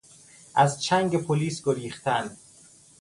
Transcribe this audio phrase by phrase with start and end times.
[0.55, 2.37] از چنگ پلیس گریختن